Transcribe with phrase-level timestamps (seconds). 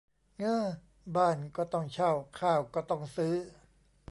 [0.37, 0.61] เง้อ
[1.15, 3.33] บ้านก็ต้องเช่า ข้าวก็ต้องซื้อ